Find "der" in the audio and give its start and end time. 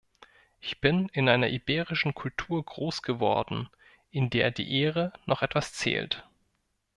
4.31-4.49